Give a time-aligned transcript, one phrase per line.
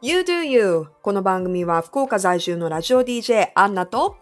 [0.00, 4.16] You Do You この番組は福岡在住のラジオ DJ アンナと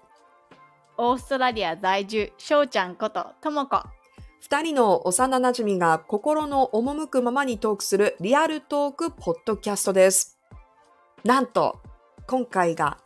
[0.96, 3.82] オーストラリア在住、しょうちゃんことともこ。
[4.40, 10.38] 二人の幼馴染が心の赴くままにトークするリアルトークポッドキャストです。
[11.24, 11.82] なんと、
[12.26, 12.96] 今回が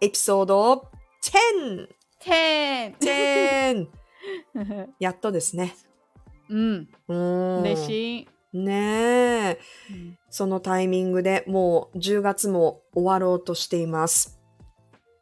[0.00, 0.90] エピソード
[1.22, 1.88] 10!
[2.18, 3.88] て 10!
[4.56, 4.94] ーん。
[4.98, 5.76] やっとですね。
[6.48, 8.28] うん、うーん嬉しい。
[8.52, 9.58] ねえ。
[10.30, 14.38] そのタイミングでもう10月も終わろうとしています。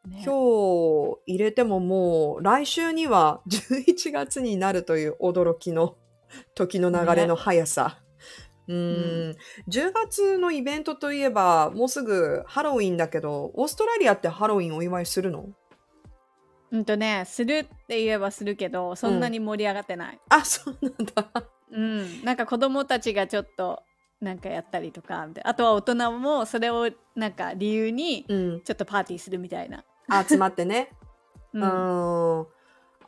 [0.09, 5.97] ね今日入れてももう来週には11月になるという驚きの
[6.55, 7.99] 時の流れの速さ。
[8.69, 9.37] うーん、
[9.69, 15.47] 10月のイベントといえばもうすぐハロウィンだけど、オーストラリアってハロウィンお祝いするの？
[16.73, 20.21] うんとね、するって言えばするけど、そんなに盛り上がってない。
[20.31, 20.95] あ、そうなん
[21.33, 21.49] だ。
[21.73, 23.83] うん、なんか子供たちがちょっと
[24.21, 28.61] なんかやったりとか、あとは大人もそれをなんか理由にうん。
[28.63, 29.85] ちょっとパーティーするみたいな。
[30.27, 30.91] 集まってね。
[31.53, 32.47] う、うんん。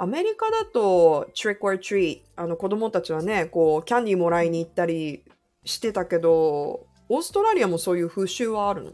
[0.01, 5.25] アメリカだと trick or treat あの子供たちはねこうキャンディーもらいに行ったり
[5.65, 8.93] してたけどオーストラリアもそういう風習はあるの？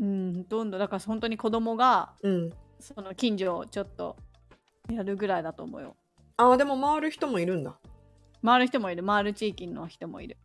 [0.00, 2.50] うん、ほとんどだから本当に子供がうん
[2.80, 4.16] その近所をちょっと
[4.90, 5.94] やるぐらいだと思うよ。
[6.36, 7.78] ああでも回る人もいるんだ
[8.46, 9.04] 回る人もいる。
[9.04, 10.38] 回る地域の人もいる。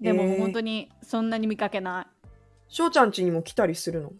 [0.00, 2.08] でも本当にそんなに見かけな
[2.68, 4.12] 翔ちゃん家にも来たりするの？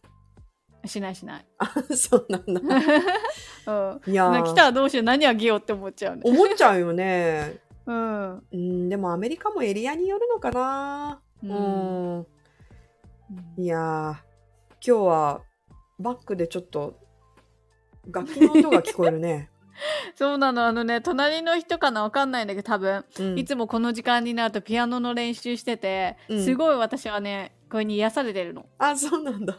[0.85, 2.61] いしないしない、あそうなんだ。
[4.05, 5.05] うん、いや来たらどうしよう。
[5.05, 7.59] 何あげようって思っちゃうね思っちゃうよね。
[7.87, 11.21] うん、うんでもアメリカもエリアによるのかな。
[11.43, 12.19] ううん。
[12.21, 12.27] ん。
[13.57, 14.33] いやー。
[14.85, 15.43] 今日は
[16.01, 16.99] バックでちょっと
[18.11, 19.49] 楽器の音が聞こえるね、
[20.15, 20.67] そうなの。
[20.67, 22.03] あのね隣の人かな？
[22.03, 23.39] わかんないんだけど多分、うん。
[23.39, 26.45] いつもこの時間になるとピアノの練習してて、うん。
[26.45, 28.67] すごい私はねこれに癒されてるの。
[28.79, 29.57] あそうなんだ。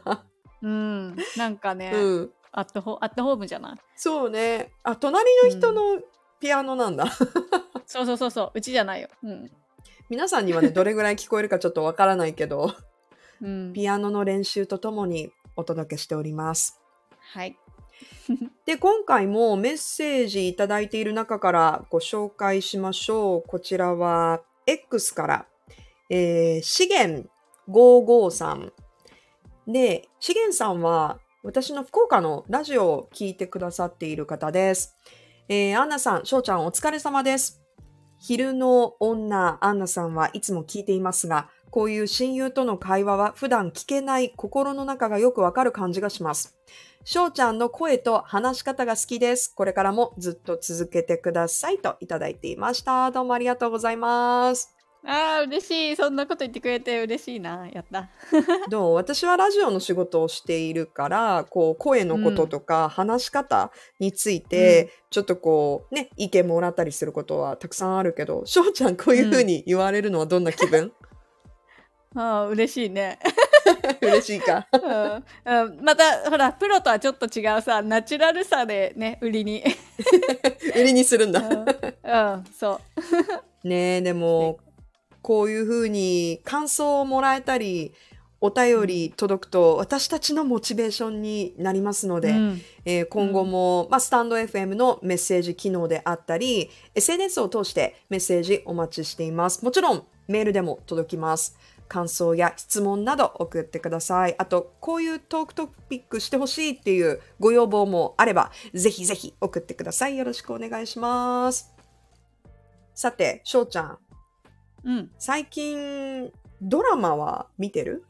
[0.61, 1.15] うん。
[1.37, 2.31] なんかね、うん。
[2.51, 3.77] アットホアットホームじゃない？
[3.95, 4.71] そうね。
[4.83, 5.99] あ、隣の人の
[6.39, 7.05] ピアノなんだ。
[7.85, 8.51] そうそうそうそう。
[8.53, 9.09] うちじゃないよ。
[9.23, 9.51] うん、
[10.09, 12.73] 皆さんにはね、どれぐらい聞こえるかちょっとわからないけど、
[13.41, 16.79] うん、ピアノの練習とともにお届けしております。
[17.33, 17.57] はい
[18.65, 23.47] で、今回もメッセージいただいている中からご紹介しましょう。
[23.47, 25.47] こちらは X から、
[26.09, 27.29] えー、資源
[27.69, 28.71] 55さん。
[29.67, 34.95] で、資源さんは私の福岡のラジオを聞いてくださっている方です。
[35.49, 37.61] えー、アンナさん、翔ちゃんお疲れ様です。
[38.19, 46.55] 昼の女、アンナさんはいつも聞いていますが、こういう親友との会話は普段聞けない心の中がよくわかる感じがします。
[47.05, 49.53] 翔ちゃんの声と話し方が好きです。
[49.53, 53.11] これからもずっと続けてくださいといただいていました。
[53.11, 54.73] どうもありがとうございます。
[55.05, 58.09] あー嬉しいそんなこと言ってくれて嬉しいなやった
[58.71, 58.93] どう？
[58.93, 70.93] 私はラジオの仕事をしているから、こう、声のこととか話し方について、ちょっとこう、ね、意見もらったりすることはたくさんあるけど、翔ちゃんこういうふうに言われるのはどんな気分、
[72.15, 73.19] あー嬉しいね。
[74.01, 74.67] 嬉しいか。
[74.73, 75.63] うん。
[75.65, 75.83] うん。
[75.83, 79.63] またほらプロとはちょっと違うさナチュラルさでね売りに。
[80.75, 81.39] 売りにするんだ。
[81.41, 82.79] うん、うん、そ
[83.63, 83.67] う。
[83.67, 84.59] ねえ、でも、
[85.21, 87.93] こういうふうに感想をもらえたり、
[88.41, 92.61] お便り届くと私たちのモチベーションになりますので、うん。
[92.83, 99.63] えー今後も、まあ、スタンド FM のメッセージ機能であったり、SNS を通してメッセージお待ちしています。
[99.63, 101.57] もちろんメールでも届きます。
[101.87, 104.35] 感想や質問など送ってください。
[104.37, 110.17] あと、こういうトークトピックしてほしいっていうご要望もあれば、ぜひぜひ送ってください。
[110.17, 111.71] よろしくお願いします。
[112.95, 113.97] さて、翔ちゃん、
[114.83, 118.05] うん、最近ドラマは見てる？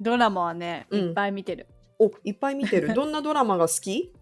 [0.00, 1.66] ドラマはねうんいっぱい見てる、
[1.98, 2.92] お、いっぱい見てる。
[2.94, 4.12] どんなドラマが好き？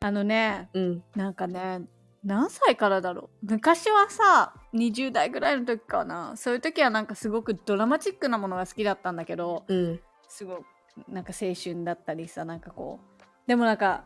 [0.00, 1.04] あのねうん。
[1.14, 1.82] なんかね
[2.24, 3.46] 何歳からだろう？
[3.52, 6.36] 昔はさ20代ぐらいの時かな。
[6.36, 10.00] そういう時はなんかすごくドラマチックなものが好きだったんだけどうん。
[10.28, 10.64] すごく
[11.08, 14.04] なんか青春だったりさなんかこうでもなんか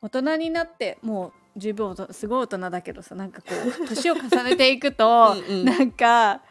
[0.00, 3.48] 大人になってもう十分すごい大人だけどさなんかこ
[3.82, 5.64] う 年を重ねていくとうんうん。
[5.64, 6.42] なんか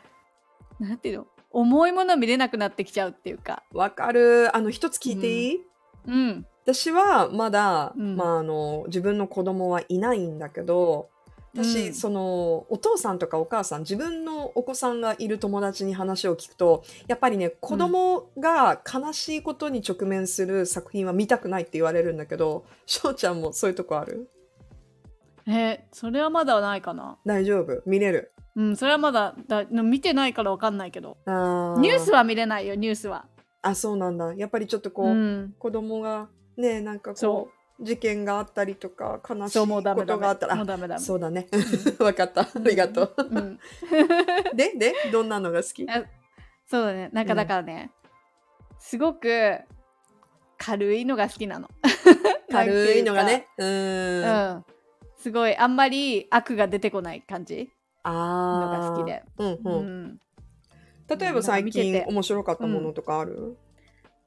[0.79, 1.27] なんていうの？
[1.51, 3.63] 重いもの見れなくなってきちゃうっていうか。
[3.73, 4.55] わかる。
[4.55, 5.61] あの、一つ聞いていい、
[6.05, 6.45] うん。
[6.63, 8.15] 私はまだ、うん。
[8.15, 11.09] まあ、あの自分の子供はいないんだけど
[11.53, 11.93] 私、うん。
[11.93, 24.29] そのお父さんとかお母さん自分のお子さんがいる友達に話を聞くとやっぱりね子供が悲しいことに直面する作品は見たくないって言われるんだけど翔ちゃんもそういうとこある？
[25.47, 27.17] えそれはまだないかな。
[27.25, 27.81] 大丈夫？
[27.85, 28.31] 見れる？
[28.55, 31.17] うんそれはまだだ見てないからわかんないけど。
[31.25, 33.25] あニュースは見れないよニュースは。
[33.61, 34.33] あ、そうなんだ。
[34.35, 41.47] やっぱりちょっとこう、うん、子供がね、なんかこそう事件があったりとか、悲しいことがあったら、そうだね。
[41.99, 42.41] わかった。
[42.41, 43.15] ありがとう。
[43.17, 43.59] うん、
[44.55, 45.89] で、で、どんなのが好き？
[45.89, 46.03] あ
[46.67, 47.09] そうだね。
[47.13, 47.91] なんかうんだからね、
[48.79, 49.57] すごく
[50.57, 51.69] 軽いのが好きなの。
[52.51, 53.47] 軽いのがね。
[53.57, 54.65] うなん。
[55.17, 57.69] すごいあんまり悪が出てこない感じ
[58.05, 58.79] のああ。
[58.79, 60.03] が好きで、うんううん。
[60.07, 60.19] ん、
[61.07, 63.57] 例えば最近面白かったものとかある？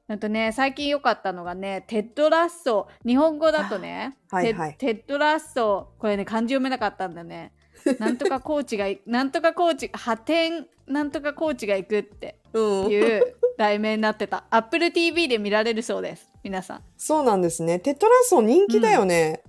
[0.09, 2.87] あとね最近良かったのがねテッドラッソ。
[3.05, 4.75] 日本語だとねはいはい。
[4.77, 5.93] テテッドラッソ。
[5.97, 7.53] これね漢字読めなかったんだね。
[7.99, 12.91] なんとかコーチがいなんとかコーチ破天なんとかコーチが行くってうん。
[12.91, 14.45] いう題名になってた。
[14.49, 16.83] Apple TV で見られるそうです皆さん。
[16.97, 17.79] そうなんですね。
[17.79, 19.41] テッドラッソ人気だよね。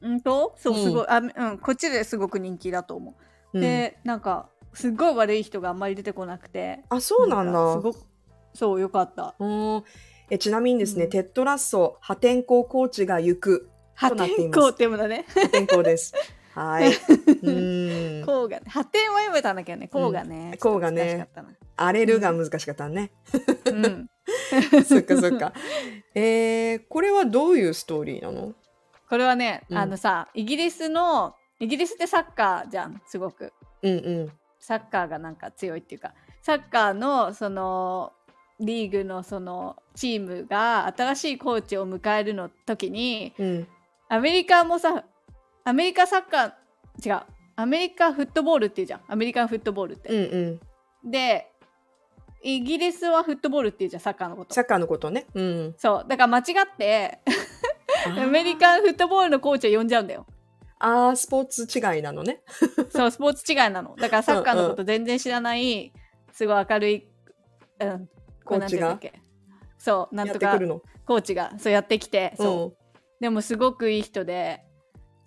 [0.00, 0.20] うん。
[0.20, 0.54] と？
[0.56, 1.58] そううんすごい、あうん。
[1.58, 3.14] こっちですごく人気だと思う、
[3.54, 3.60] うん。
[3.60, 6.82] でなんかすっごい悪い人があんまり出てこなくて。
[6.88, 7.52] あ、そうなんだ。
[7.52, 8.00] かすごく
[8.56, 9.34] そうよかった。
[9.38, 9.84] うん
[10.28, 11.10] えちなみにですね、うん。
[11.10, 13.70] テッドラッソ破天荒コーチが行く。
[13.94, 14.58] 破となっています。
[14.58, 16.14] 天荒って読むんだね破天荒です。
[16.52, 16.90] はい。
[17.42, 18.24] うん。
[18.26, 21.48] こうが破天は読めたんだけどねこうがね、こうがねちょっと難しかったな。
[21.76, 23.12] 荒れるが難しかったね。
[23.66, 24.10] うん、
[24.84, 25.52] そっかそっか。
[26.14, 28.54] えー、これはどういうストーリーなの？
[29.08, 29.78] これはね、うん。
[29.78, 33.52] あのさイギリスのイギリスってサッカーじゃんすごく。
[33.82, 34.32] うんうん。
[34.58, 36.14] サッカーがなんか強いっていうか。
[36.42, 38.12] サッカーのその
[38.60, 43.68] リーグのそのチームが新しいコーチを迎えるの時にうん。
[44.08, 45.04] アメリカもさ
[45.64, 47.22] アメリカサッカー違う
[47.56, 50.60] アメリカフットボールっていうじゃんアメリカンフットボールって、うん
[51.04, 51.10] うん。
[51.10, 51.50] で
[52.42, 55.26] イギリスはフットボールっていうじゃんサッカーのことサッカーのことね。
[55.34, 55.74] うん。
[55.76, 57.20] そうだから間違って
[58.06, 60.26] アメリカンフットボールのコーチを呼んじゃうんだよ
[60.78, 62.42] あー、スポーツ違いなのね。
[62.90, 65.92] そうスポーツ違いなのだからサッカーのこと全然知らない
[66.32, 67.06] すごい明るい、
[67.80, 68.08] うん、
[68.46, 68.98] コーチが？
[69.76, 70.58] そうなんとか。
[71.04, 72.72] コーチがそうやってきてそう、うん。
[73.20, 74.62] でもすごくいい人で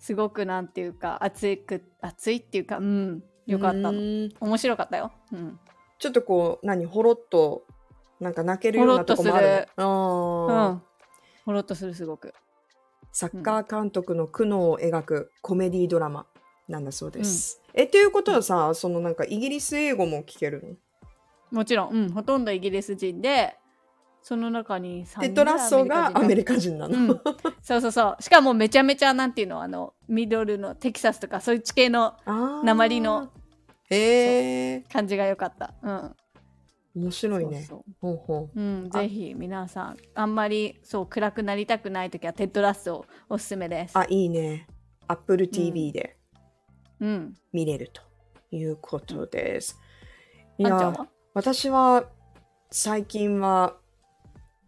[0.00, 5.58] すごくなんていうか熱いく熱いっていうかうんよかった面白かったよ、うん、
[5.98, 7.66] ちょっとこう、何、ほろっと、
[8.20, 9.66] なんか泣けるようなとこもある、ね。
[9.76, 10.82] あうーん。
[11.46, 12.32] ほろっとするすごく。
[13.12, 16.26] サッカー監督の苦悩を描くコメディドラマ
[16.68, 17.60] なんだそうです。
[17.74, 20.68] え、っていうことはさ、そのなんかイギリス英語も聞けるの？
[21.50, 23.56] もちろん、うん、ほとんどイギリス人で
[24.22, 26.96] その中に3テッドラッソがアメリカ人なの？
[26.96, 27.20] うん、
[27.62, 28.22] そうそうそう。
[28.22, 29.62] しかもめちゃめちゃなんていうの？
[29.62, 33.30] あのミドルのテキサスとかそういう地形の鉛の。
[33.88, 35.74] へえ感じが良かった。
[35.82, 36.16] うん。
[36.94, 37.66] 面白いね。
[38.00, 38.60] ほうほう。
[38.60, 38.98] うん、あ。
[39.00, 43.96] ぜひ皆さんあんまりそう暗くなりたくない時はテッドラッソおすすめです。
[43.96, 43.98] う。
[43.98, 44.66] あ、いいね。
[45.08, 46.16] Apple TV で
[47.00, 47.34] うん。
[47.52, 48.02] 見れると
[48.54, 49.80] いうことです。
[50.58, 51.08] いや、あんちゃんは？
[51.34, 52.04] 私は
[52.70, 53.76] 最近は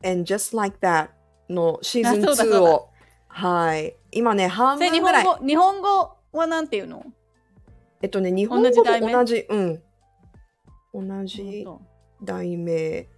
[0.05, 1.09] And Just Like That
[1.49, 2.89] のシーズンあそうだそう2を、
[3.29, 3.97] はい。
[4.11, 5.25] 今ね、半それ日分ぐらい。
[5.25, 7.05] 本語日本語はなんていうの？
[8.01, 9.13] えっとね、日本語も同じ題名？
[9.13, 9.83] 同じ、うん。
[10.95, 11.87] 同じ本
[12.23, 13.09] 題名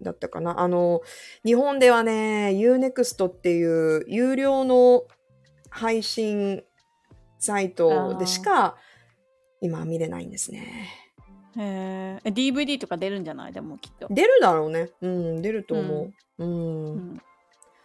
[0.00, 0.60] だったかな。
[0.60, 1.02] あの、
[1.44, 5.04] 日本ではね、Unext っていう有料の
[5.68, 6.62] 配信
[7.38, 8.76] サイトでしか
[9.60, 11.01] 今は見れないんですね。
[11.54, 13.52] 当へえ DVD とか出るんじゃない？
[13.52, 14.90] でもきっと、出るだろうね。
[15.00, 16.12] うん、出ると思う。
[16.38, 16.86] うん。
[16.86, 17.22] うん、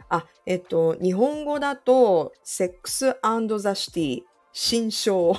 [0.09, 5.35] あ、えっと、日本語だと、Sex and the City 新章。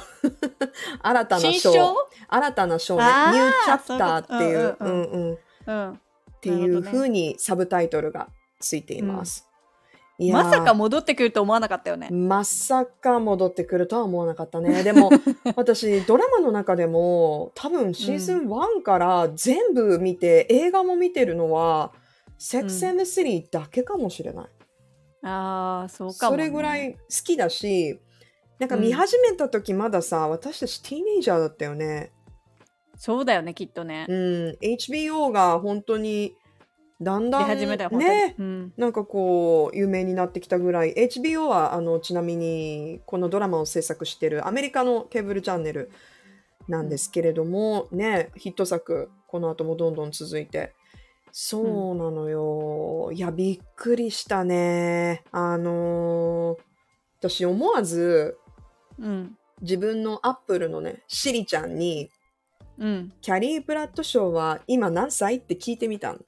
[1.03, 1.51] 新たな章。
[1.53, 2.09] 新章？
[2.29, 3.05] 新たな章ね。
[3.05, 5.33] ニューチャプターっていう、そういうことうんうん。
[5.35, 6.01] っうん
[6.41, 8.29] ていう風にサブタイトルが
[8.61, 9.48] ついています。
[10.19, 10.45] いやー。
[10.45, 12.09] まさか戻ってくると思わなかったよね。
[12.11, 14.83] まさか戻ってくるとは思わなかったね。
[14.83, 15.11] でも、
[15.57, 21.93] 私、ドラマの中でも、多分シーズン1から全部見て、映画も見てるのは、
[22.37, 24.47] セックス・アンド・シティだけかもしれない。
[25.23, 27.99] ああそうかも、そね、れぐらい好きだし、
[28.59, 32.13] なんか見始めた時まださ、私たちティーネイジャーだったよね。
[32.97, 34.07] そうだよねきっとね。
[34.09, 36.35] うん、HBO が本当に
[37.01, 38.73] だんだん出始めたね、うん。
[38.77, 40.95] なんかこう有名になってきたぐらい。
[40.95, 45.91] HBO はあのちなみにこのドラマを制作してるアメリカのケーブルチャンネル
[46.67, 50.75] なんですけれども、ねヒット作この後もどんどん続いて。
[51.31, 55.23] そうなのよ、いやびっくりしたね。
[55.31, 56.69] あのー
[57.21, 58.39] 私思わず
[58.99, 59.37] うん。
[59.61, 62.11] 自分のアップルのねシリちゃんに
[62.79, 63.13] うん。
[63.21, 65.37] キャリー・ブラッドショーは今何歳？
[65.37, 66.25] って聞いてみたん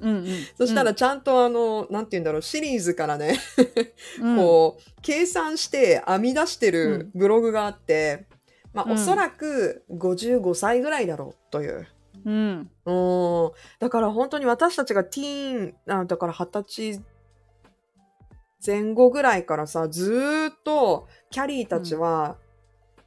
[0.00, 0.26] うん。
[0.56, 3.38] そしたらちゃんとあの、なんて言うんだろう、シリーズからね、
[4.20, 4.36] うん。
[4.36, 8.26] こう、計算して編み出してうるブログがあって、
[8.72, 8.92] まあ、うん。
[8.92, 11.86] おそらく55歳ぐらいだろうという。
[12.24, 12.70] うん。
[12.86, 13.50] うん。
[13.80, 17.00] だから本当に私たちがティーン、あだから二十歳
[18.64, 22.36] 前後ぐらいからさ、ずーっとキャリーたちは、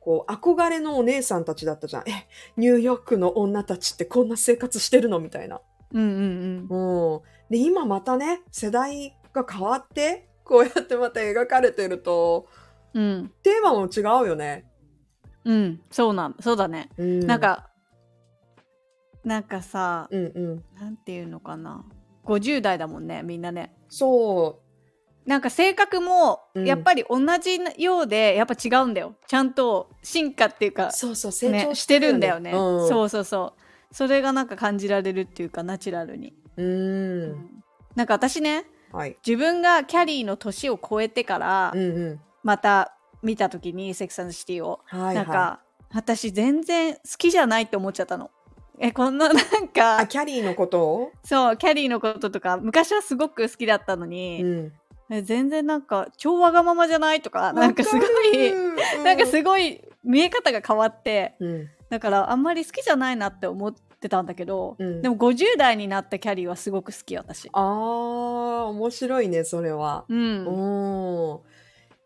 [0.05, 2.03] こう、憧れのお姉さんたちだったじゃん。
[2.07, 5.59] え、ニューヨークの女たちってこんな生活してるのみたいな。
[5.91, 7.21] うんうんうん。
[7.49, 12.47] で、今またね、世代が変わって、こうやってまた描かれてると、
[12.93, 14.65] うんうんテーマも違うよね。
[15.43, 17.19] うんそうなんそうだねうん。
[17.25, 17.69] なん、か
[19.23, 20.63] なんかさうんうん。
[20.79, 21.83] なんていうのかな
[22.23, 24.61] 50代だもんねみんなねそ
[25.25, 30.91] なんか性格もうんやっぱり同じようでやっぱ違うんだよちゃんと進化っていうかう。
[30.91, 36.63] そうそう、成長ねしてるんだよね、うん、そうそうそうそれがなんか感じられるっていうかナチュラルに、う。
[36.63, 37.61] うん。
[37.95, 39.17] なんか私ねはい。
[39.25, 42.19] 自分がキャリーの年を超えてからうんうん。
[42.43, 45.15] また見た時に「セクサンドシティを」はい、はい。
[45.15, 45.61] なんか
[45.93, 48.29] 私全然好きじゃないって思っちゃったの。
[48.77, 51.11] えこんななんかあ、キャリーのことを？
[51.23, 54.73] そうキャリーのこととか昔はすごく好きだったのうに、ん。
[55.09, 58.53] え全然なんか超わがままじゃないとかなんかすごい、
[59.03, 61.69] なんかすごい見え方が変わってうん。
[61.89, 67.49] だからあんまり好きじゃないなって思ってたんだけど、うんでも50代になったキャリーはすごく好き私。
[67.53, 70.05] あー、面白いね、それは。
[70.09, 71.39] うん、うん。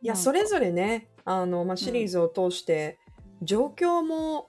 [0.01, 2.99] いや、それぞれね、あの、まあ、シリーズを通して、
[3.41, 4.47] 状況も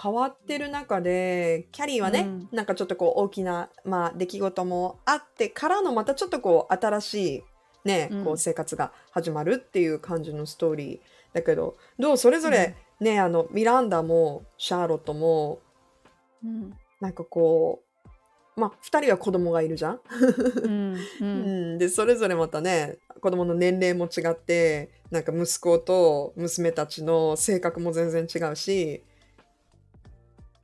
[0.00, 7.42] 変わってる中で、キャリーはね、うんなんかちょっとこう大きな、まあ、出来事もあってからの、またちょっとこう新しい、
[7.86, 8.24] ね、うん。
[8.24, 11.00] こう生活が始まるっていう感じのストーリー
[11.32, 15.60] だけど、どうそれぞれ、ね、あの、ミランダもシャーロットも、
[16.44, 16.74] うん。
[17.00, 20.00] なんかこう、まあ、二人は子供がいるじゃん。
[20.62, 29.04] うんううん ん、でそれぞれまたね子供の年齢も違ってなんか息子と娘たちの性格も全然違うし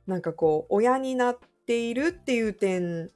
[0.07, 1.37] なんかこう親になっ
[1.67, 3.11] ているっていう点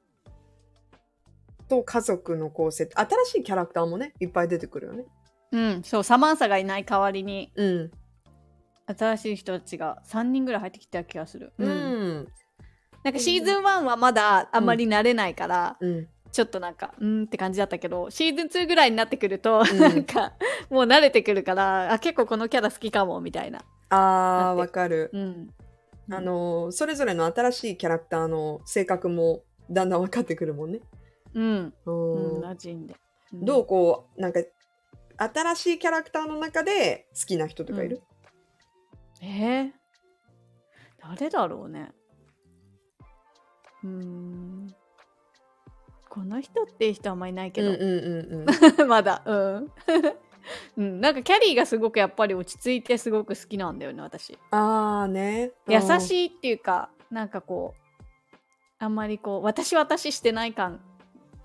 [1.68, 5.06] と家族の構成新しいキャラクターもねいっぱい出てくるよね。
[5.52, 7.92] うん、そうサマンサがいない代わりにうん、
[8.86, 11.54] 新しい人たちが3人ぐらい入ってきた気がする。
[11.58, 12.28] うん
[13.04, 20.34] なんかシーズン1はまだあんまり慣れないから、うんちょっとなんかうーんって感じだったけどシーズン2ぐらいになってくると、うんなんか
[20.70, 23.62] もう慣れてくるからあ結構このキャラ好きかもみたいな。
[23.90, 25.10] あーわかる。
[25.14, 25.50] うん、
[26.12, 30.82] あのそれぞれの新しいキャラクターの性格もだんだん分かってくるもんね。
[31.34, 32.96] うん、ううんん、馴染んで。
[33.36, 33.46] ん。
[33.46, 34.42] どうこうなんか
[35.18, 38.02] 新しいキャラクターの中で好きな人とかいる、
[39.22, 39.72] えー、
[41.00, 41.92] 誰だろうね。
[43.84, 44.76] うーん。
[46.10, 48.88] この人っていう人はあんまりいないけど、うんうんうんうん。
[48.90, 49.22] まだ。
[49.26, 49.72] うん、
[50.78, 54.38] うん、なんかキャリーがすごくやっぱり落ち着いてすごく好きなんだよね私。
[54.52, 55.52] ああね。
[55.68, 57.98] 優いしいっていうかなんかこう
[58.80, 60.80] あんまりこう私私してない感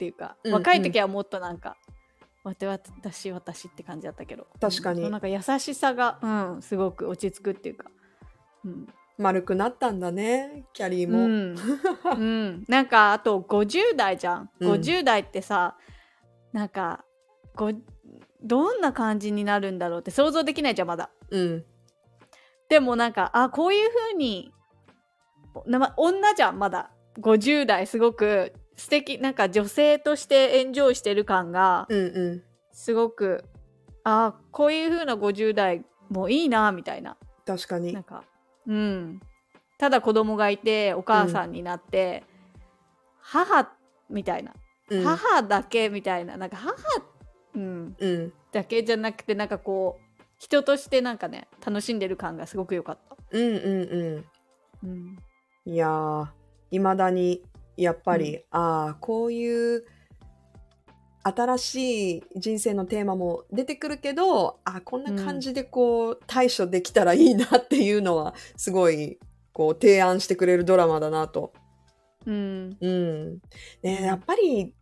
[0.02, 1.76] っていうか、うん若い時はもっとなんか
[2.42, 4.48] 私私私って感じだったけど。
[4.60, 5.08] 確かに。
[5.08, 7.84] なんか優しさが、うん、すごく落ち着くっていうか、
[8.64, 8.88] うん。
[9.16, 11.56] 丸くなったんだねキャリーも、うん。
[12.04, 14.50] うん、なんかあと50代じゃん。
[14.58, 14.72] うん。
[14.72, 15.76] 50代ってさ、
[16.52, 17.04] なんか
[17.54, 17.70] ご
[18.42, 21.10] どんな感じになるんだろうって想像できないじゃんまだ。
[21.30, 21.64] うん。
[22.68, 24.50] でもなんかあこういう風に
[25.66, 26.90] なま女じゃんまだ。
[27.20, 32.42] 50代すごく素敵なんか女性としてエンジョイしてる感がうんうん。
[32.72, 33.44] すごく
[34.02, 37.16] あこういう風な50代もいいなみたいな。
[37.46, 37.92] 確かに。
[37.92, 38.24] なんか
[38.66, 39.20] うん。
[39.78, 42.24] ただ子供がいてお母さんになって、
[43.20, 43.70] 母
[44.10, 44.52] みたいな、
[44.90, 45.04] うん。
[45.04, 46.36] 母だけみたいな。
[46.36, 46.74] なんか母、
[47.54, 48.32] うん、うん。
[48.50, 53.16] だけじゃなくてなんかこう人としてなんかね楽しんでる感がすごく良かった。
[53.30, 54.24] うんうんう
[54.82, 54.92] うん。
[54.92, 55.18] ん
[55.66, 56.26] いやー
[56.72, 57.44] いまだに
[57.82, 59.84] やっぱり、ああこういう
[61.24, 69.18] 新しい人生のテーマも出てくるけどあこんな感じでこう、対処できたらいいなっていうのはすごい
[69.52, 71.52] こう提案してくれるドラマだなと。
[72.26, 72.76] うん。
[72.80, 73.38] うん、
[73.82, 74.74] ねやっぱり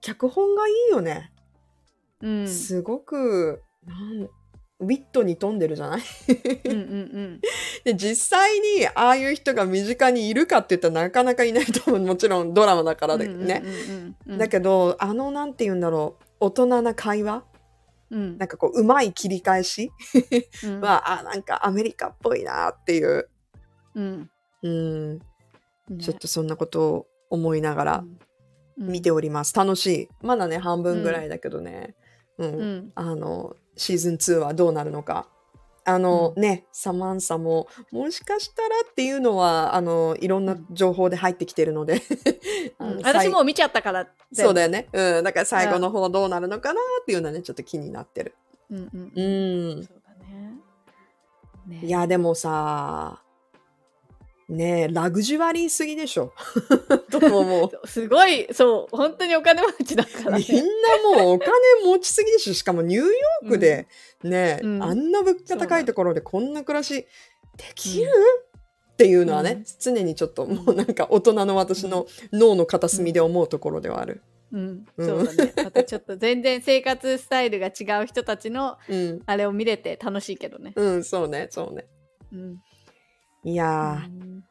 [0.00, 1.32] 脚本がいいよね。
[2.20, 2.48] うん。
[2.48, 4.28] すごくなん
[4.80, 6.00] ウィットに富んでるじゃない？
[6.66, 7.40] うんうん
[7.88, 12.00] で実際にああいう人が身近にいるかって言ったらなかなかいないと思う。
[12.06, 13.62] もちろんドラマだからうんだけどね。
[14.36, 16.24] だけどあのなんて言うんだろう。
[16.38, 17.44] 大人な会話？
[18.10, 18.36] うん。
[18.36, 19.90] なんかこううまい切り返し？
[20.64, 20.80] うん。
[20.82, 23.30] はあなんかアメリカっぽいなっていう、
[23.94, 24.30] うん。
[24.62, 25.20] うん、ね。
[25.98, 28.04] ちょっとそんなことを思いながら
[28.76, 28.86] うん。
[28.86, 29.54] 見ております。
[29.54, 30.08] 楽しい。
[30.20, 31.96] まだね半分ぐらいだけどね。
[32.36, 32.54] うん。
[32.54, 32.92] うん。
[32.94, 35.26] あのシーズン2はどうなるのか
[35.88, 42.02] あの、ね、サマンサも、もしかしたらっていうのは、あの、いろんな情報で入ってきてるので。
[42.78, 44.06] あのうん私もう見ちゃったから。
[44.32, 44.66] そうだよ。
[44.66, 44.88] よね。
[44.92, 45.24] うん。
[45.24, 48.34] だから最後の方どうなるのかなっていうのはね、ちょっと気になってる。
[48.70, 49.22] うんうんうう
[49.76, 49.80] ん。
[49.80, 49.84] ん。
[49.84, 50.52] そうだね。
[51.66, 53.22] ねいや、でもさ、
[54.48, 56.32] ねえ、ラグジュアリーすぎでしょ。
[57.10, 57.70] と思う。
[57.86, 60.46] すごい、そう、本当にお金持ちだからね。
[60.48, 61.52] みんなもうお金
[61.84, 62.54] 持ちすぎでしょ。
[62.54, 63.88] しかもニューヨークで、
[64.24, 67.06] ねえ、うんあんな物価高いところでこんな暮らしで
[67.74, 68.10] きる、
[68.94, 74.22] っていうのはね、うん常にちょっともうなんか大人の私の脳の片隅で思うところではある。
[74.50, 75.52] うん、うんそうだね。
[75.56, 79.22] またちょっと全然生活スタイルが違う人たちのうん。
[79.26, 80.72] あれを見れて楽しいけどね。
[80.74, 81.86] うん、そうね、そうね。
[82.32, 82.56] うん。
[83.44, 84.44] いやー、うん。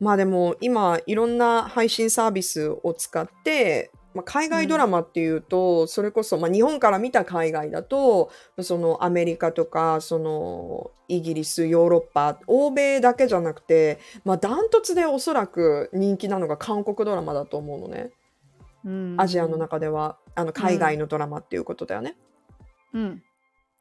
[0.00, 18.10] まあでも今いろんな配信サービスを使って、まあ、海外ドラマっていうと、それこそ、まあ、日本から見た海外だとそのアメリカとかそのイギリスヨーロッパ欧米だけじゃなくて、まあ、ダントツでおそらく人気なのが韓国ドラマだと思うのね。
[18.84, 19.16] うん。
[19.18, 20.18] アジアの中では。
[20.36, 22.16] あの海外のドラマっていうことだよね、
[22.92, 23.22] うん。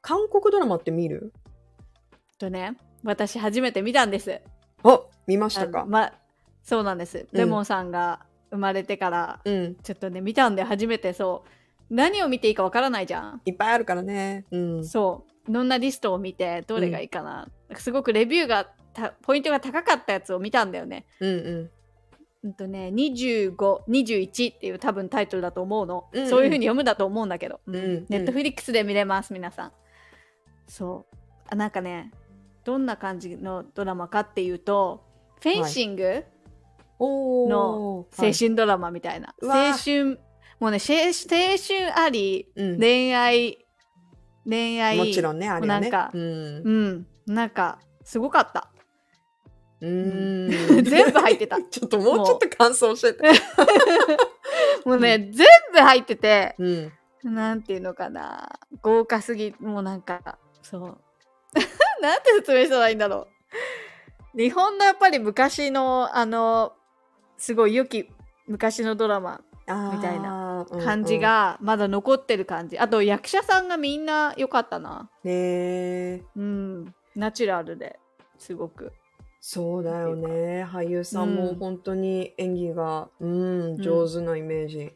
[0.02, 1.34] 韓国ドラマって見る？
[2.38, 4.42] とね、私初めて見たんです。
[4.84, 5.86] あ見ましたか？
[5.86, 6.14] ま、
[6.64, 7.28] そうなんです。
[7.32, 13.42] レモンさんが生まれてから、うんちょっとね、見たんで初めてそう、何を見ていいかわからないじゃん。
[13.46, 15.52] いっぱいあるからねうんそう。
[15.52, 17.50] いろんなリストを見て、どれがいいかな。
[17.76, 21.06] すごくレビューがた、ポイントが高かったやつを見たんだよね。
[21.20, 21.70] うんうん
[22.44, 23.56] うんとね、25、
[23.88, 26.06] 21っていう多分タイトルだと思うの。
[26.12, 27.60] うんうんそういう風に読むんだと思うんだけど。
[27.68, 29.72] うんうんネットフリックスで見れます、皆さん。
[30.68, 31.16] そう。
[31.50, 32.12] あなんかね、
[32.64, 35.04] どんな感じのドラマかっていうと、
[35.42, 36.24] フェンシング
[37.00, 39.36] のはい青春ドラマみたいな。
[39.42, 40.20] うわー青春、
[40.60, 43.66] もうね、青青春あり、うん恋愛、
[44.48, 44.98] 恋愛。
[44.98, 45.90] もちろんね、あれはね。
[45.90, 46.22] なんかうん。
[46.22, 47.08] うん。
[47.28, 48.70] なんか、すごかった。
[49.82, 51.62] うーん 全部入ってた。
[51.70, 53.24] ちょっともうちょっと感想教えて。
[54.86, 56.92] もうね、全部入ってて、うん。
[57.24, 58.60] なんていうのかな。
[58.82, 60.98] 豪華すぎ、もうなんか、そう。
[62.08, 63.28] なんて説明したらいいんだろ
[64.36, 64.38] う。
[64.38, 66.74] 日本のやっぱり昔の、あの、
[67.38, 68.10] すごい良き
[68.48, 69.42] 昔のドラマ
[69.94, 71.20] みたいな感じ。
[71.20, 72.78] がまだ残ってる感じ。
[72.78, 75.10] あと役者さんがみんな良かったな。
[75.24, 76.24] うんうんねえ。
[76.36, 76.96] うん。
[77.16, 78.00] ナチュラルで
[78.38, 78.92] すごく。
[79.40, 80.66] そうだよね。
[80.66, 84.94] 俳優さんもうん本当に演技が、うん、ん上手なイメージ。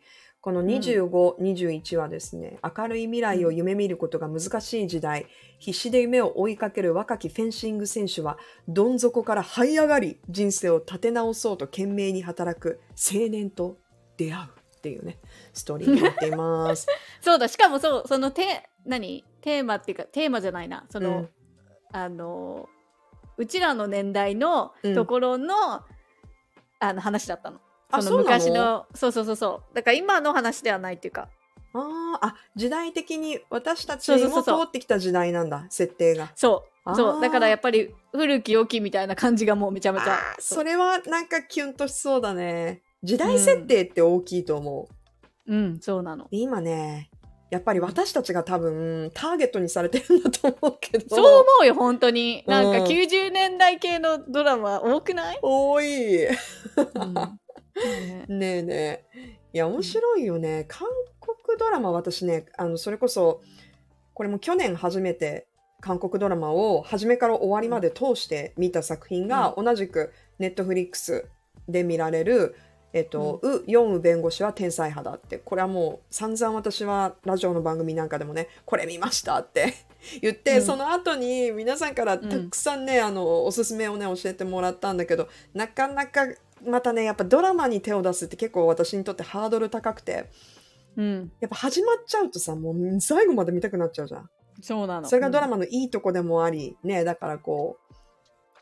[0.47, 5.27] この25、21はですね、明るい未来を夢見ることが難しい時代、
[5.59, 13.75] 必死で夢を追いかける若きフェンシング選手は、どん底から這い上がり、人生を立て直そうと懸命に働く青年と
[14.15, 14.45] 出会う
[14.77, 15.19] っていうね、
[15.51, 16.87] ストーリーになっています。
[17.19, 19.25] そうだ、しかもそう、そのテ、何？
[19.41, 20.85] テーマっていうか、テーマじゃないな。
[20.89, 21.29] その、うん
[21.91, 22.69] あの、
[23.35, 25.83] うちらの年代のうんところの、
[26.79, 27.59] あの話だったの。
[27.89, 28.23] そのあそうなの？
[28.23, 29.75] 昔の、そうそうそうそう。
[29.75, 31.29] だから今の話ではないっていうか、
[31.73, 36.31] あーあ、時代的に私たちも通ってきた時代なんだ、設定が。
[36.35, 36.95] そう。
[36.95, 37.21] そう。
[37.21, 42.81] だからやっぱり古き良きみたいな感じがもうめちゃめちゃそれはなんかキュンとしそうだね。
[43.03, 44.87] 時代設定って大きいと思
[45.47, 45.53] う。
[45.53, 46.27] うん、そうなの。
[46.29, 47.09] で今ね、
[47.51, 51.15] やっぱり私たちが多分ターゲットにされてるんだと思うけど。
[51.15, 52.43] そう思うよ、本当に。
[52.47, 56.25] なんかうん90年代系のドラマ多くない、多い。
[56.25, 56.35] うん
[57.77, 58.25] ね。
[58.27, 59.39] ねえねえ。
[59.53, 60.65] いや、面白いよね。
[60.67, 60.87] 韓
[61.19, 63.41] 国ドラマ、私ね、あの、それこそ、
[64.13, 65.47] これも去年初めて
[65.79, 71.25] 韓国ドラマを初めから終わりまで通して見た作品が、同じくネットフリックス
[71.67, 72.55] で見られる、
[72.93, 79.73] えっと、ウ・ヨンウ弁護士は天才派だって、これはもう散々私はラジオの番組なんかでもね、これ見ましたって
[80.21, 80.61] 言って、うん。
[80.63, 86.27] その後に皆さんからたくさんね、あの、おすすめをね、教えてもらったんだけど、なかなか
[86.65, 90.29] またね、やっぱドラマに手を出すって結構私にとってハードル高くて、
[90.95, 94.29] うん、やっぱ始まっちゃうとさ、もう最後まで見たくなっちゃうじゃん。
[94.61, 95.07] そうなの。
[95.07, 95.57] それがドラマ。
[95.57, 97.95] マのいいとこでもあり、ね、だからこう、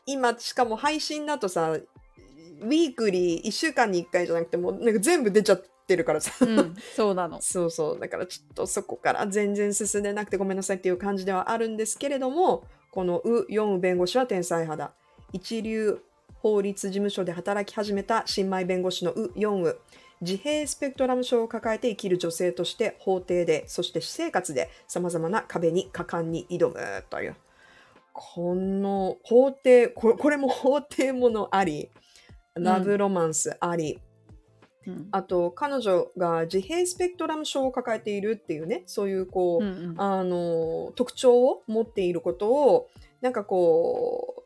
[0.04, 6.32] 今しかも配信だとさ、ウィークリー1週間に1回じゃなくてもうなんか全部出ちゃってるからさ。
[6.44, 7.40] うん、そうなの。
[7.40, 8.00] そうそう。
[8.00, 14.94] だからちょっとそこから全然進んでなくてごめんなさいっていう感じではあるんですけれども、このウ・ヨンウ弁護士は天才派だ。
[15.32, 16.00] 一流
[16.46, 19.80] 法律事務所で働き始めた新米弁護士のウ・ヨンウ。
[20.20, 27.34] 自閉スペクトラム症を抱えて生きる女性として法廷で、そして私生活で様々な壁に果敢に挑むという。
[28.12, 31.90] この法廷、ここれも法廷ものあり、
[32.54, 42.88] ラブロマンスあり、うんあと彼女が自閉スペクトラム症を抱えているっていうねそういうこう、うんうんあの特徴を持っていることを
[43.20, 44.45] なんかこう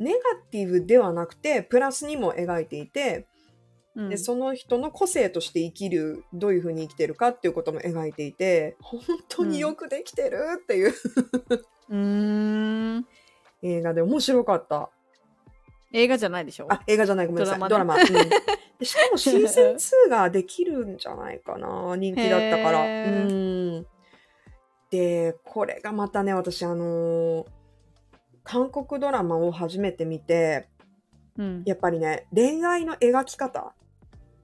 [0.00, 0.18] ネガ
[0.50, 3.26] ティブではなくてプラスにも描いていて、
[3.96, 10.94] うんでその人の個性として生きるどういうふうに生きてるかっていうことも描いていて本当によくできてるっていう、
[11.90, 13.06] うーん。
[13.62, 14.90] 映画で面白かった。
[15.92, 16.66] 映画じゃないでしょ？
[16.70, 17.58] あ、映画じゃない、ごめんなさい。
[17.60, 17.96] ドドラマ。
[17.96, 18.04] うん
[18.78, 19.74] でしかも シーズン
[20.06, 21.94] 2ができるんじゃないかな。
[21.96, 22.84] 人気だったから。
[22.84, 23.86] うん。
[24.90, 27.46] で、これがまたね、私、あのー
[28.44, 30.68] 韓国ドラマを初めて見て、
[31.36, 31.62] うん。
[31.66, 33.74] やっぱりね、恋愛の描き方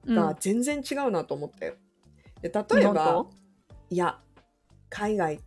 [0.05, 0.15] うん。
[0.15, 1.75] が全然違うなと思って。
[2.41, 3.29] で例日本えばと、
[3.89, 4.19] いや、
[4.89, 5.39] 海外、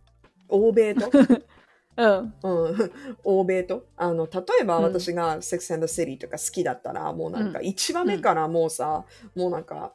[0.49, 1.09] 欧米と、
[1.97, 2.33] うん。
[2.43, 2.91] うん、
[3.23, 3.85] 欧米と？
[3.97, 4.83] あの例えばうん。
[4.83, 9.93] 私が「セックス・アンド・シティ」とか好きだったら、もうなんか1話目からもうさ、もうなんか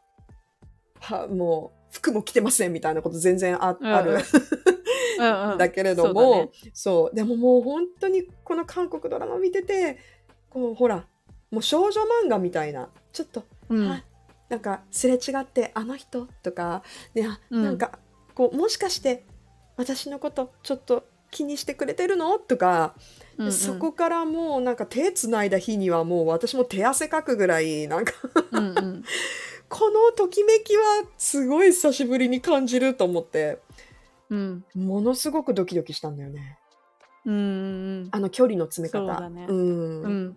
[1.01, 4.19] はもう服も着てませんみたいなこと全然ある
[5.19, 5.59] うんうん。
[5.59, 6.51] だけれどそうね。
[6.73, 9.99] そう,、でももう本当にこの韓国ドラマ見てて
[10.51, 11.05] こうほら
[11.51, 13.89] もう少女漫画みたいなちょっと、うん。
[13.89, 14.05] あ
[14.49, 16.83] なんかすれ違ってあの人とか、
[17.15, 17.63] ねあうん。
[17.65, 17.99] なんか
[18.35, 19.25] こうもしかして
[19.77, 22.39] 私のことちょっと気にしてくれてるの？
[22.39, 22.95] とか、
[23.37, 23.53] うんうん。
[23.53, 28.13] そこからもうなんか手つないだ日にはもう私も手汗かくぐらいなんか
[28.53, 29.05] うんうん。
[29.69, 30.83] このときめきは
[31.19, 33.59] すごい久しぶりに感じると思って
[34.31, 34.65] うん。
[34.75, 36.59] ものすごくドキドキしたんだよね。
[37.25, 37.37] うんう
[38.05, 38.99] んあの距離の詰め方。
[38.99, 39.47] そうだね。
[39.49, 39.57] うん。
[39.57, 40.03] うん。
[40.03, 40.37] うん。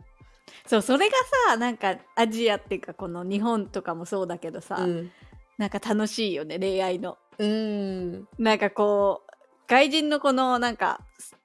[0.66, 1.16] そう、それが
[1.48, 5.12] さ、なんかアジアっていうか、この日本とかもそうだけどさ、うん。
[5.58, 7.18] なんか楽しいよね、恋愛の。
[7.38, 8.28] うん。
[8.38, 9.32] なんかこう、
[9.68, 11.02] 外人のこの、なんか、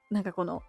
[0.09, 0.61] なんかこの、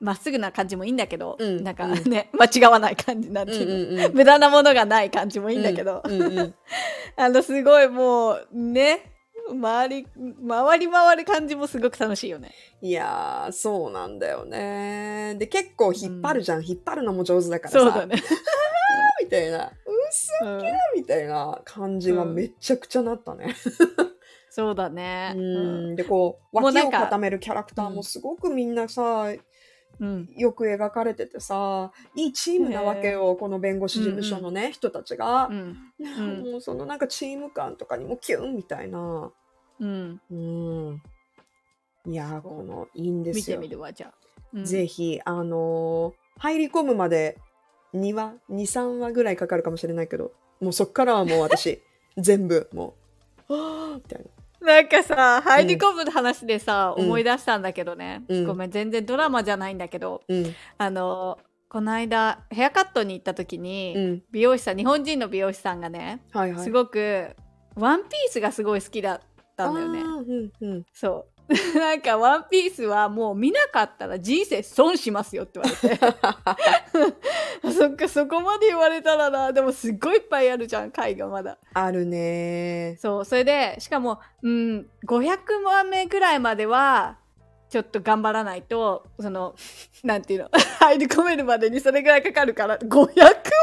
[0.00, 1.64] まっすぐな感じもいいんだけど、うん。
[1.64, 2.10] なんかうん。
[2.10, 6.54] ね、 間違わない感じなんてうんいうの、うんうん無駄なものがない感じもいいんだけど、うんうん。
[7.16, 9.17] あの、すごいもう、ね、
[9.60, 10.06] 回り、
[10.46, 12.52] 回り回る感じもすごく楽しいよね。
[12.80, 18.16] いやーそうなんだよねで結構引っ張るじゃん、引っ張るのも上手だからさそうだね。
[19.20, 19.72] みたいなうっ
[20.10, 20.62] すうん
[20.94, 23.54] みたいな感じがめちゃくちゃなったね。
[24.50, 25.34] そうだね。
[25.36, 25.40] う
[25.92, 29.40] ん、でこう脇を固めるキャラクターもすごくみんなさ、うん。
[30.36, 35.76] よく描かれててさいいチームなわけよこの弁護士事務所のね、人たちがう、ん。
[36.00, 39.32] んもうそのなんかチーム感とかにもキュンみたいな。
[39.80, 40.20] うん。
[40.30, 41.02] うん、
[42.06, 43.74] いやーこのいいんですよ見てみ。
[43.74, 44.14] るわ、じゃあ。
[44.54, 47.36] うんぜひあのー入り込むまで
[47.94, 51.82] 2話23話ぐらいかかるかもしれないけどもうそっからはもう私
[52.16, 52.94] 全部も
[53.48, 54.26] うは あみたいな。
[54.60, 66.64] なんかさ、入り込む話でさ、うん思い出したんだけどね、うんごめん、全然ドラマじゃないんだけど、うんあの、この間、ヘアカットに行った時に、うん美容師さん、日本人の美容師さんがね、はいはい。
[66.64, 67.36] すごく、
[67.76, 69.20] ワンピースがすごい好きだっ
[69.56, 70.02] たんだよねあ。
[70.02, 70.06] ー
[70.60, 70.84] うんうん。
[70.92, 71.37] そう。
[71.74, 77.72] なんか、ワンピースはもう見なかったら人生損しますよって言われて。
[77.72, 79.52] そっか、そこまで言われたらな。
[79.52, 81.56] でもすっごいいっぱいあるじゃん、回がまだ。
[81.72, 87.16] あるねそう、それで、しかも、うん、500話目ぐらいまでは、
[87.70, 89.54] ちょっと頑張らないと、その、
[90.02, 90.50] なんていうの、
[90.80, 93.08] 入り込めるまでにそれぐらいかかるから、500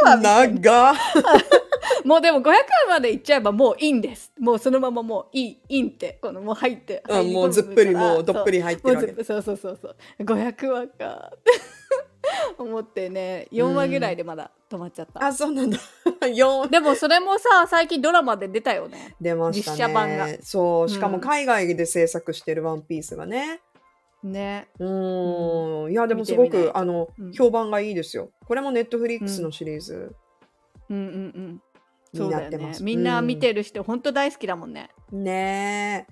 [0.04, 0.96] 話長っ
[2.06, 4.32] もうでも500話までいっちゃえばもういいんです。
[4.39, 7.04] もうそのままもういい、いいんって、このもう入って。
[7.10, 9.96] うんもうずっぷりもうどっぷり入ってるわけそうそうそうそうそう。
[10.24, 11.32] 500話か
[12.58, 15.24] 思ってね、4話ぐらいでまだ止まっちゃった。
[15.24, 15.78] あ、そうなんだ。
[16.22, 19.15] 4でもそれもさ、最近ドラマで出たよね。
[19.20, 19.78] 出ましたね。
[19.78, 23.62] 実写版がそう、しかもうん海外で制作してるワンピースがね。
[24.26, 24.68] ね。
[24.80, 25.92] うーん。
[25.92, 28.30] いや、でもすごく、あの、うん評判がいいですよ。
[28.46, 30.16] これもネットフリックスのシリーズ
[30.90, 31.62] うんうんうん。
[32.14, 32.80] そにうだよなってます。。
[32.84, 34.90] ねみんな見てる人、ほんと大好きだもんね。
[35.12, 36.08] うんね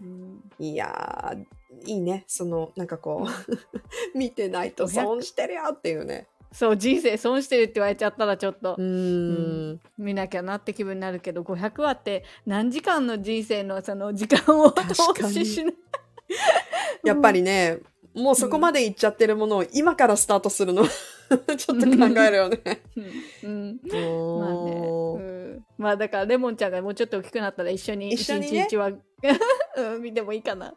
[0.00, 0.64] うんえ。
[0.64, 2.24] いやー、いいね。
[2.26, 3.58] その、なんかこう、
[4.18, 6.28] 見てないと損してるよっていうね。
[6.52, 9.80] そう、人生損してるって言われちゃったらちょっとう、ーん。
[9.98, 15.74] 見なきゃなって気分になるけど500話って何時間の人生のその時間を確かに投資しない？
[17.04, 17.78] やっぱりね、
[18.14, 22.60] もうそこまでいっちゃってるものを今からスタートするの ちょっと考えるよね。
[23.42, 23.80] うん、うん、
[24.40, 28.92] まあね、まあだからレモンちゃんがもうちょっと大きくなったら一緒に一日一話
[29.76, 30.74] うん見てもいいかな、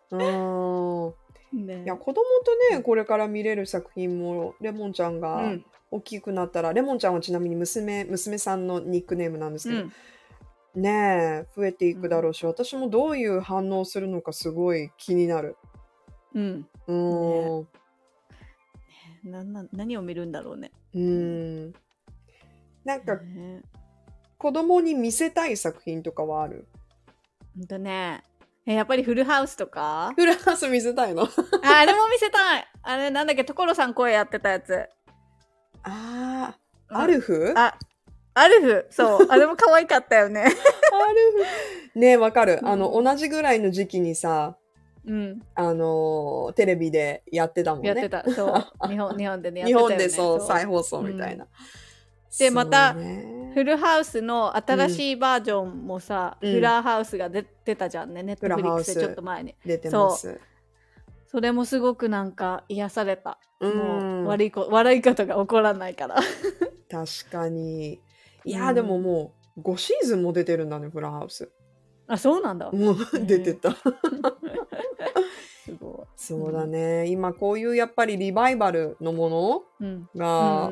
[1.53, 5.65] ね、いや子供とねこれから見れる作品もレモンちゃんうがん。
[5.93, 9.93] 大きくなったら、レモンちゃんはちなみに娘娘さんのニックネームなんですけど、うん
[10.75, 15.57] ねえ増えていくだろうし、私もどういう反応するのかすごい気になる。
[16.34, 16.67] うん。
[16.88, 17.67] うーん、
[19.31, 20.71] なな何を見るんだろうね。
[20.93, 21.73] うーん。
[22.86, 23.62] なんかね
[24.38, 26.67] 子供に見せたい作品とかはある？
[27.55, 28.23] ほんとね。
[28.65, 30.13] えやっぱりフルハウスとか？
[30.15, 31.23] フルハウス見せたいの？
[31.23, 31.29] あ
[31.63, 32.67] あれも見せたい。
[32.81, 34.88] あれなんだっけ所さん声やってたやつ。
[35.84, 36.57] あ
[36.89, 36.97] うん。
[36.97, 37.53] ー、アルフ？
[37.57, 37.77] あ
[38.33, 41.99] アルフそうあれも可愛かったよねアルフ。
[41.99, 42.59] ねわかる。
[42.61, 44.57] うんあの、同じぐらいの時期にさ、
[45.05, 47.89] うんあのーテレビでやってたもんね。
[47.89, 51.47] やってたそう 日本日本でねやって日たよね本でそう、再放送みたいな。
[52.39, 52.95] でまた
[53.53, 59.55] フルハウスの新しいバージョンもさ、うんフラーハウスが出てたじゃんね、ネットフリックスでちょっと前に。
[59.65, 60.39] 出てます。
[61.27, 63.37] それもすごくなんか癒された。
[63.59, 66.15] うんもう悪いこ悪いことが起こらないから。
[66.89, 67.99] 確かに。
[68.45, 71.51] いやでももう、5シーズンも出てるんだね、フラハウス。
[72.08, 72.71] あ、そうなんだ。
[72.71, 73.75] もう出てた。
[75.63, 77.08] すごそうだね。
[77.08, 80.01] 今こういうやっぱりリバイバルのもの。
[80.15, 80.71] が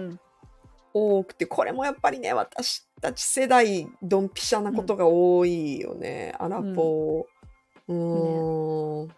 [0.94, 6.34] 多くて、これもやっぱりね、私たち世代、ドンピシャなことが多いよね。
[6.40, 7.26] アラフォー。
[7.88, 9.10] うーん。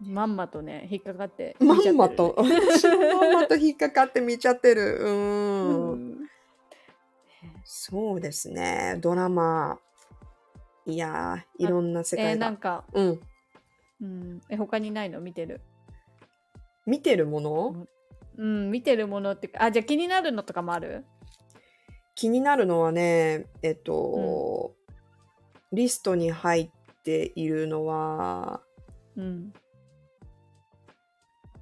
[0.00, 4.98] まんまとね、引っかかってまんまと、まんまと引っかかって見ちゃってる。
[5.00, 6.07] うん。
[7.70, 8.96] そうですね。
[8.98, 9.78] ドラマ。
[10.86, 12.46] いやー、いろんな世えー界が。
[12.46, 13.20] なんか、うん。
[14.00, 15.20] うん、え、他にないの？
[15.20, 15.60] 見てる。
[16.86, 17.86] 見てるもの？
[18.38, 21.04] うん、見てるものってか、あ、じゃあ気になるのとかもある？
[22.14, 24.74] 気になるのはね、えっと、
[25.70, 26.70] リストに入っ
[27.02, 28.62] ているのは、
[29.14, 29.52] うん。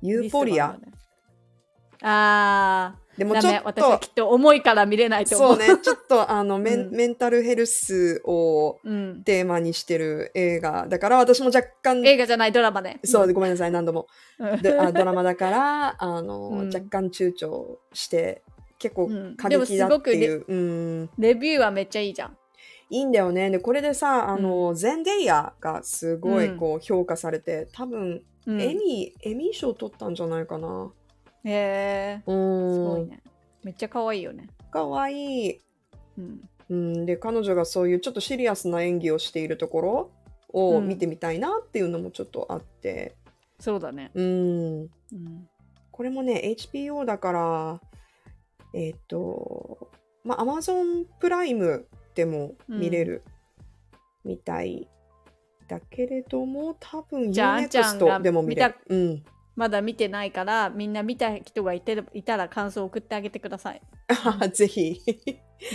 [0.02, 0.68] ユーフォリア。
[0.68, 0.92] リストがあるのね
[2.02, 5.48] あー、でもちょっダメ私はとき、っと重いから見れないと思。
[5.48, 9.22] そううね、ちょっとあの メン、うんメンタルヘルスをうん。
[9.24, 13.00] テーマにしてる映画だから、私も若干、映画じゃないドラマね。
[13.04, 14.06] そう、ごめんなさい、何度も。
[14.38, 14.62] うん。
[14.62, 18.42] であドラマだから、あの、うん若干躊躇して、
[18.78, 20.44] 結構うん過激だっていう。
[20.46, 22.36] うんレビューはめっちゃいいじゃん。
[22.88, 23.50] いいんだよね。
[23.50, 30.92] で、これでさ、あの、ゼンデイヤがすごいこう評価されて、多分、うん、エミー、エミー賞取ったんじゃないかな。
[31.44, 33.08] へえうー、すごいん。
[33.08, 33.22] ね。
[33.62, 34.48] めっちゃ可愛いよね。
[34.70, 35.60] かわいい。
[36.18, 36.48] うん。
[36.68, 40.10] うん、で、彼女がそういうちょっとシリアスな演技をしているところ
[40.50, 43.14] をうん見てみたいなっていうのもちょっとあって。
[43.60, 44.10] そうだね。
[44.14, 44.80] うん。
[44.82, 45.48] うん。
[45.92, 47.80] これもね、HBO だから、
[48.74, 49.90] えっ、と、
[50.24, 53.22] まあ、Amazon プライムでも見れる
[54.24, 54.88] みたい
[55.68, 58.74] だけれども、多分じゃああんちゃんが UNEXT でも見れる。
[58.88, 59.24] うん。
[59.56, 63.82] まだ見てないから、みんな見た人がいていたら感想を送ってあげてください。
[64.52, 65.00] ぜひ。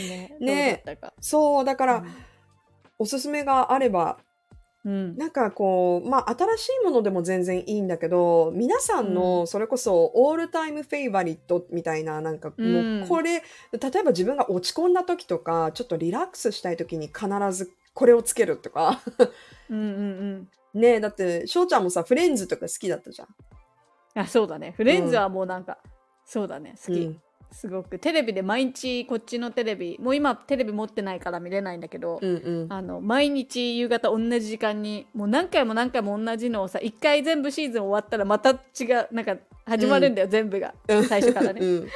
[0.10, 0.38] ね。
[0.40, 1.14] ねどうだったか。
[1.20, 2.06] そう、だから、
[3.00, 4.20] おすすめがあれば、
[4.84, 5.16] うん。
[5.16, 19.02] なんかこう、まあ、新しいものでも全然いいんだけど、皆さんうの、それこそ、オールタイムフェイバリットみたいな、なんか、うんもう、これ、例えば自分が落ち込んだ時とか、ちょっとリラックスしたい時に必ずこれをつけるとか。
[19.70, 20.50] うんうんうん。
[20.82, 23.28] ねえ、だって、翔ちゃんもさ、フレンズとか好きだったじゃん。
[24.16, 24.74] あ、そうだね。
[24.78, 25.78] フレンズはもうなんか、
[26.26, 26.76] そうだね。
[26.86, 27.00] 好き。
[27.00, 27.22] うん
[27.54, 28.00] すごく。
[28.00, 32.74] テレビで毎日こっちのテレビ、もう今テレビ持ってないから見れないんだけど、うんうん。
[32.74, 41.88] あの毎日夕方同じ時間にもう何回も何回も同じのをさ一回全部シーズン終わったらまた違うなんか始まるんだよ、全部がうん最初からねうん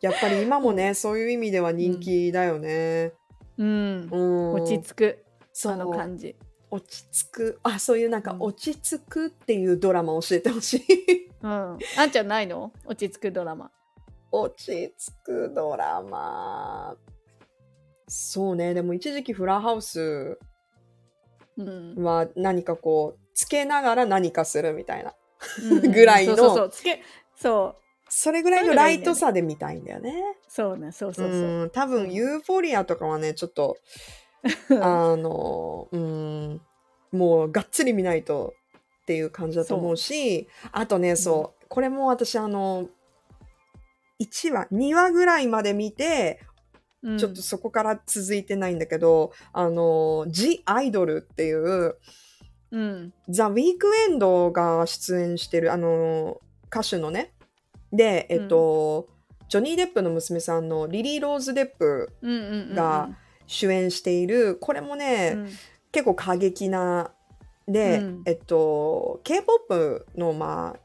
[0.00, 3.12] やっぱり今もね、そういう意味では人気だよね。
[3.56, 4.52] うんうん。
[4.54, 6.34] 落ち着くその感じ
[6.74, 7.60] 落ち着く。
[7.62, 11.30] あ、そういうなんかうん落ち着くっていうドラマ教えてほしい。
[11.42, 12.72] うんあんちゃんないの？
[12.84, 13.70] 落ち着くドラマ
[14.32, 16.96] 落ち着くドラマ。
[18.08, 18.74] そうね。
[18.74, 20.38] でも一時期フラハウス
[21.56, 25.14] うん、は何かこう、つけながら何かするみたいな。
[25.62, 27.02] うんぐらいのそうつけ
[27.36, 30.14] そうそれぐらいのライトさで見たいんだよね。
[30.48, 31.70] そうねそうそうそう、うん。
[31.70, 33.76] 多分ユーフォリアとかはね、ちょっと、
[34.80, 36.60] あの、うん、
[37.12, 38.54] もうがっつり見ないと
[39.02, 42.88] っていう感じだと思うし、あとね、そう、これも私あの、
[44.20, 46.40] 1話、2話ぐらいまで見て、
[47.02, 47.18] うん。
[47.18, 51.96] ちょっとそこから続いてないんだけど、あの、ジ・アイドルっていう、
[52.70, 53.12] うん。
[53.28, 57.34] ザ・ウィークエンドが出演してる、あの、歌手のね。
[57.92, 59.08] で、えっと、
[59.48, 62.74] ジョニー・デップの娘さんのリリー・ローズ・デップうんうんうんうん。
[62.74, 63.10] が
[63.46, 65.48] 主演している、これもね、うん
[65.94, 67.12] 結構過激な、
[67.68, 68.22] で、うん。
[68.26, 70.80] えっと、K-POP の、まあ、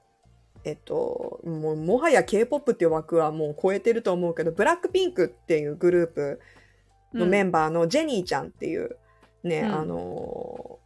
[0.63, 6.39] えっと、もうもはや K-POP っていう枠はもう超えてると思うけど、ブラックピンクっていうグループ
[7.11, 8.97] のメンバーのジェニーちゃんっていう
[9.43, 9.73] ね、うん。
[9.73, 10.77] あの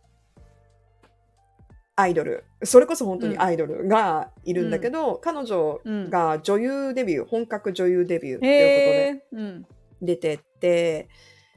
[1.96, 2.46] アイドル。
[2.64, 6.10] それこそ本当にアイドルがいるんだけど、彼女うん。
[6.10, 11.10] が女優デビュー本格女優デビューっていうことで出てって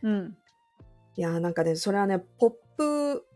[0.07, 0.37] うん。
[1.17, 3.27] いやーなんかねそれはねポップ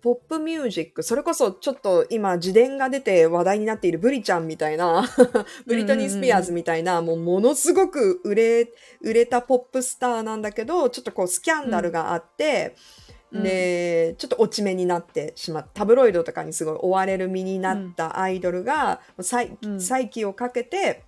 [0.00, 5.04] ポップミュージック、それこそちょっと今自伝が出て話題になっているブリちゃんみたいな、
[5.66, 12.76] ブリトニー・スピアーズみたいな、もうものすごく売れ、売れたポップスターなんだけど、ちょっとこうスキャンダルがあって、
[13.32, 13.42] うん。
[13.42, 15.70] で、ちょっと落ち目になってしまった。
[15.80, 19.80] タブロイドとかにすごい追われる身になったアイドルが、再うん。
[19.80, 21.02] 再起をかけて、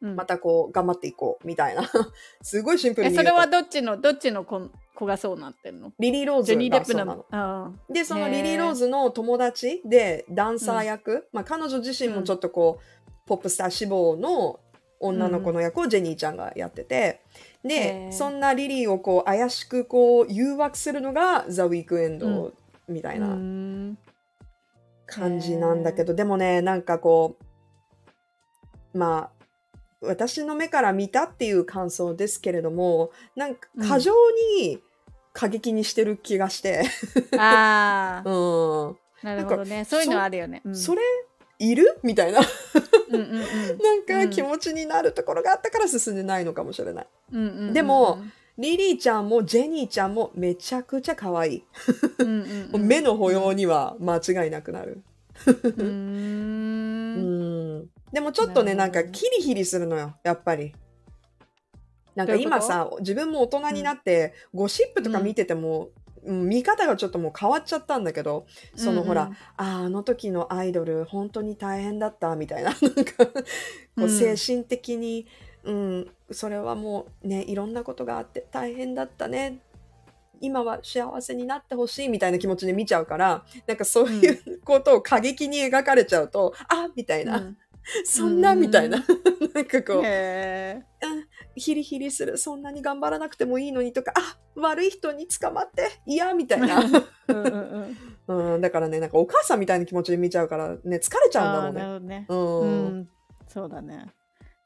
[0.00, 1.82] またこう頑張っていこうみたいな。
[2.42, 5.92] すごいシンプルえにそうれはどっちのどっちの子子がそうなってんの？
[5.98, 7.16] リリー・ローズがそうなの。
[7.16, 7.26] の。
[7.30, 7.70] あ。
[7.88, 14.60] で、そのリリー・ローズの友達でダンサー役、まあ彼女自身もちょっとこう、ポップスター志望の
[14.98, 17.20] 女の子の役をジェニーちゃんがやってて、へ
[17.68, 18.12] で、ー。
[18.12, 22.52] そんなリリーをこう怪しくこう誘惑するのがザ・ウィークエンド
[22.88, 23.28] みたあいな
[25.06, 27.36] 感じなんだけど、でもね、なんかこ
[28.92, 29.39] う、まあ、
[30.00, 34.12] 私の目から見たっていう感想ですけれども、なんか過剰
[34.58, 34.80] に
[35.32, 36.82] 過激にしてる気がして、
[37.36, 38.96] ああ、 うん。
[39.22, 39.84] なるほどね。
[39.84, 40.62] そういうのあるよね。
[40.64, 41.02] うんそれ
[41.58, 41.98] いる？
[42.02, 42.40] みたいな
[43.10, 43.40] うんうんうん
[43.82, 47.06] なんか気持ちになるところがあったから進んでないのかもしれない。
[47.32, 48.18] うんうんうんうんでも、
[48.56, 51.64] リリーちゃんもジェニーちゃんもめちゃくちゃ可愛い。
[52.18, 55.02] うんうん 目の保養には間違いなくなる。
[55.76, 57.90] うん。
[58.12, 60.74] でもちょっとね、なんかキリヒリするのよ、やっぱり。
[62.14, 65.90] なんか今さ、自分も大人になって、ゴシップとか見てても、
[66.24, 66.48] うん。
[66.48, 72.70] 見方がちょっともう変わっちゃったんだけど、そのほら、ああ、あの時のアイドル、本当に大変だった、みたいな。
[72.82, 73.32] なんか、こ
[73.98, 74.10] ううん。
[74.10, 75.26] 精神的に、
[75.64, 79.60] うん、それはもうね、いろんなことがあって大変だったね。
[80.42, 87.58] 今は幸せになってほしいみたいな気持ちで見ちゃうから、なんかそういうことを過激に描かれちゃうと、あみたいな、うん
[88.04, 88.98] そんなうんみたいな、
[89.54, 90.82] なんかこう、へ
[91.56, 96.80] ヒリヒリする、そんなに頑張らなくてもいいのにとか、あ悪い人に捕まって、嫌みたいな。
[96.80, 97.96] ー うんうん
[98.28, 102.06] うんうん、だからね、なんかお母さんみたいな気持ちで見ちゃうからね、疲れちゃうんだろうね。
[102.06, 102.26] ね。
[102.28, 102.34] う。
[102.34, 103.08] うんん、
[103.48, 104.06] そうだね。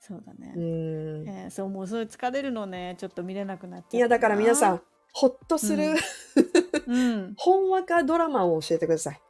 [0.00, 0.52] そうだね。
[0.54, 4.80] うんえーそうもうそれ疲れるのねちょっと見れなくなっちゃったいや、だから皆さん、ん、
[5.12, 5.92] ほっとする、
[6.86, 9.20] うんうんほんわかドラマを教えてください。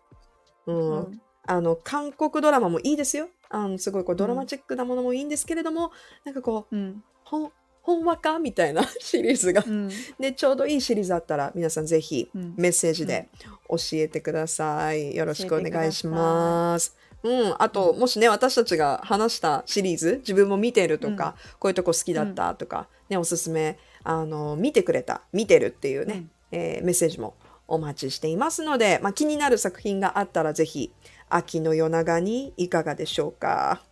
[0.67, 0.91] うん。
[0.91, 3.29] うんあの、韓国ドラマもいいですよ。
[3.55, 5.93] あの、すごいこうドラマチックなものもいいんですけれども、
[6.25, 7.05] なんかこう、うん。
[7.25, 9.63] ほん、ほんわかみたいな シリーズが。
[9.67, 9.89] うん。
[10.19, 12.55] で、ちょうどいいシリーズあったら、皆さんぜひうん。
[12.57, 13.29] メッセージで
[13.69, 15.15] 教えてください。
[15.15, 16.97] よろしくお願いします。
[17.23, 26.31] うん、あと、もしね、私たちが話したシリーズ、自分も見てるとか、こういうとこ好きだったとか、ね、おすすめ、あの、見てくれた、見てるっていうね、うん。
[26.53, 27.35] えーメッセージも
[27.67, 30.93] お待ちしていますので、まあ、気になる作品があったら、ぜひ、
[31.29, 33.83] 秋の夜長にいかがでしょうか。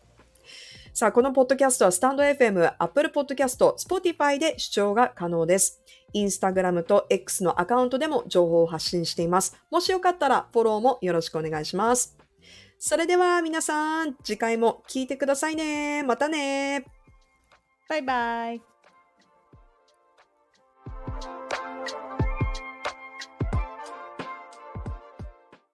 [0.95, 5.83] さあ、このポッドキャストはスタンド FM、Apple Podcast、Spotify で視聴が可能です。
[6.12, 9.57] インスタグラムと X のアカウントでも情報を発信しています。
[9.71, 12.16] もしよかったらフォローもよろしくお願いします。
[12.79, 16.03] それでは皆さん、次回も聞いてくださいね。
[16.03, 16.85] またね。
[17.88, 18.72] バイバイ